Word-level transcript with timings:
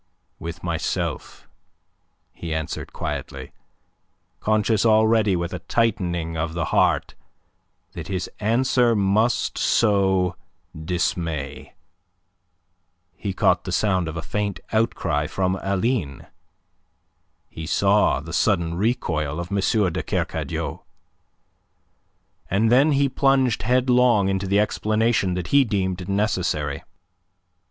"With 0.39 0.63
myself," 0.63 1.47
he 2.31 2.55
answered 2.55 2.91
quietly, 2.91 3.51
conscious 4.39 4.83
already 4.83 5.35
with 5.35 5.53
a 5.53 5.59
tightening 5.59 6.35
of 6.35 6.55
the 6.55 6.65
heart 6.73 7.13
that 7.91 8.07
his 8.07 8.27
answer 8.39 8.95
must 8.95 9.59
sow 9.59 10.35
dismay. 10.73 11.75
He 13.15 13.31
caught 13.31 13.63
the 13.63 13.71
sound 13.71 14.07
of 14.07 14.17
a 14.17 14.23
faint 14.23 14.59
outcry 14.73 15.27
from 15.27 15.55
Aline; 15.61 16.25
he 17.47 17.67
saw 17.67 18.19
the 18.21 18.33
sudden 18.33 18.73
recoil 18.73 19.39
of 19.39 19.51
M. 19.51 19.59
de 19.93 20.01
Kercadiou. 20.01 20.79
And 22.49 22.71
then 22.71 22.93
he 22.93 23.07
plunged 23.07 23.61
headlong 23.61 24.29
into 24.29 24.47
the 24.47 24.59
explanation 24.59 25.35
that 25.35 25.49
he 25.49 25.63
deemed 25.63 26.09
necessary. 26.09 26.81